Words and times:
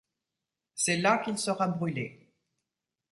C'est 0.73 0.97
là 0.97 1.19
qu'il 1.19 1.37
sera 1.37 1.67
brûlé. 1.67 2.33